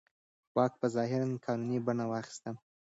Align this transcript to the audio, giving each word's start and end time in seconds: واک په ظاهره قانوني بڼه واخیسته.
واک 0.55 0.73
په 0.81 0.87
ظاهره 0.95 1.27
قانوني 1.45 1.79
بڼه 1.85 2.05
واخیسته. 2.11 2.49